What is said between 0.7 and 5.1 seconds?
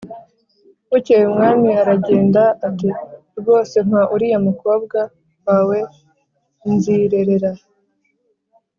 bukeye umwami aragenda ati ‘rwose mpa uriya mukobwa